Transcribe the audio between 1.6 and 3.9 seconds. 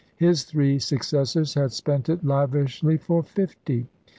spent it lavishly for fifty.